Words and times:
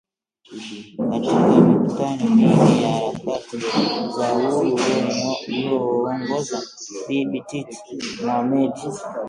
Katika 1.11 1.47
mikutano 1.65 2.29
mingi 2.35 2.83
ya 2.83 2.91
harakati 2.93 3.57
za 4.17 4.33
Uhuru 4.33 4.79
aliyoongoza 6.09 6.61
Bibi 7.07 7.41
Titi 7.41 7.77
Mohammed 8.25 8.71